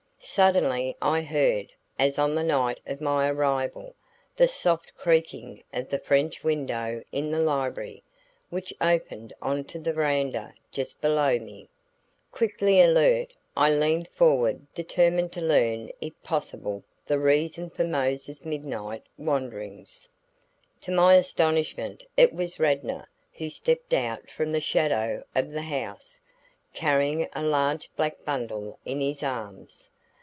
Suddenly 0.23 0.95
I 1.01 1.23
heard, 1.23 1.73
as 1.99 2.17
on 2.19 2.35
the 2.35 2.43
night 2.43 2.79
of 2.85 3.01
my 3.01 3.27
arrival, 3.29 3.95
the 4.37 4.47
soft 4.47 4.95
creaking 4.95 5.63
of 5.73 5.89
the 5.89 5.97
French 5.99 6.41
window 6.43 7.01
in 7.11 7.31
the 7.31 7.39
library, 7.39 8.03
which 8.51 8.71
opened 8.79 9.33
on 9.41 9.63
to 9.65 9.79
the 9.79 9.91
veranda 9.91 10.53
just 10.71 11.01
below 11.01 11.37
me. 11.39 11.67
Quickly 12.31 12.79
alert, 12.81 13.35
I 13.57 13.71
leaned 13.71 14.07
forward 14.09 14.71
determined 14.75 15.31
to 15.33 15.41
learn 15.43 15.89
if 15.99 16.13
possible 16.23 16.83
the 17.07 17.17
reason 17.19 17.69
for 17.71 17.83
Mose's 17.83 18.45
midnight 18.45 19.01
wanderings. 19.17 20.07
To 20.81 20.91
my 20.91 21.15
astonishment 21.15 22.03
it 22.15 22.31
was 22.31 22.59
Radnor 22.59 23.09
who 23.33 23.49
stepped 23.49 23.91
out 23.93 24.29
from 24.29 24.51
the 24.53 24.61
shadow 24.61 25.23
of 25.35 25.51
the 25.51 25.63
house, 25.63 26.19
carrying 26.73 27.27
a 27.33 27.43
large 27.43 27.89
black 27.97 28.23
bundle 28.23 28.77
in 28.85 29.01
his 29.01 29.23
arms. 29.23 29.87